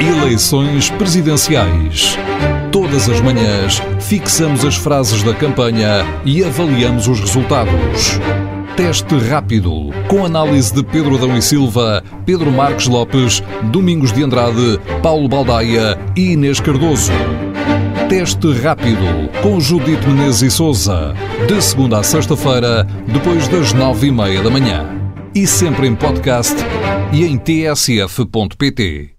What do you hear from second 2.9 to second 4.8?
as manhãs fixamos as